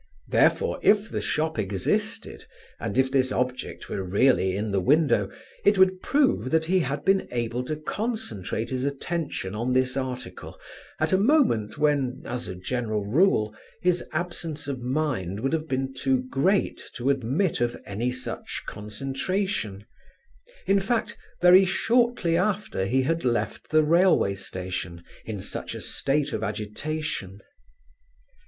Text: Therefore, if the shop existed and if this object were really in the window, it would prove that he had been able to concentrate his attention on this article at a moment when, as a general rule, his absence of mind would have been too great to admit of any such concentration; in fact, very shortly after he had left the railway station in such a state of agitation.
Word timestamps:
Therefore, 0.29 0.79
if 0.81 1.09
the 1.11 1.21
shop 1.21 1.59
existed 1.59 2.45
and 2.79 2.97
if 2.97 3.11
this 3.11 3.31
object 3.31 3.87
were 3.87 4.01
really 4.01 4.55
in 4.55 4.71
the 4.71 4.79
window, 4.81 5.29
it 5.63 5.77
would 5.77 6.01
prove 6.01 6.49
that 6.49 6.65
he 6.65 6.79
had 6.79 7.05
been 7.05 7.27
able 7.29 7.63
to 7.65 7.75
concentrate 7.75 8.71
his 8.71 8.83
attention 8.83 9.53
on 9.53 9.73
this 9.73 9.95
article 9.95 10.57
at 10.99 11.13
a 11.13 11.19
moment 11.19 11.77
when, 11.77 12.23
as 12.25 12.47
a 12.47 12.55
general 12.55 13.05
rule, 13.05 13.53
his 13.79 14.03
absence 14.11 14.67
of 14.67 14.81
mind 14.81 15.39
would 15.39 15.53
have 15.53 15.67
been 15.67 15.93
too 15.93 16.23
great 16.31 16.81
to 16.95 17.11
admit 17.11 17.61
of 17.61 17.77
any 17.85 18.11
such 18.11 18.63
concentration; 18.65 19.85
in 20.65 20.79
fact, 20.79 21.15
very 21.43 21.63
shortly 21.63 22.35
after 22.35 22.87
he 22.87 23.03
had 23.03 23.23
left 23.23 23.69
the 23.69 23.83
railway 23.83 24.33
station 24.33 25.03
in 25.25 25.39
such 25.39 25.75
a 25.75 25.79
state 25.79 26.33
of 26.33 26.41
agitation. 26.43 27.39